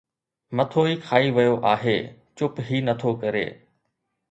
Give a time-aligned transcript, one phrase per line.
[0.55, 1.95] مٿو ئي کائي ويو آهي
[2.37, 3.47] چپ هي نٿو ڪري